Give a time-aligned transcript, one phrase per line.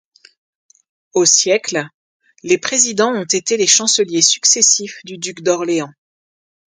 [1.13, 1.87] Au siècle,
[2.41, 5.93] les présidents ont été les chanceliers successifs du duc d'Orléans.